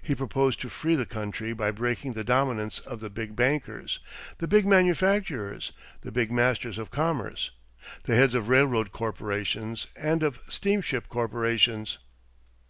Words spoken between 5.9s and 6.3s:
the